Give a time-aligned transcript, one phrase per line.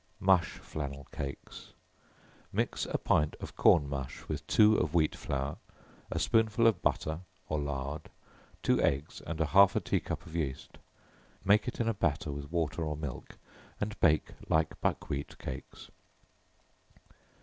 [0.19, 1.73] Mush Flannel Cakes.
[2.51, 5.57] Mix a pint of corn mush with two of wheat flour,
[6.09, 8.09] a spoonful of butter or lard,
[8.63, 10.79] two eggs and half a tea cup of yeast;
[11.45, 13.37] make it in a batter with water or milk,
[13.79, 15.91] and bake like buckwheat cakes.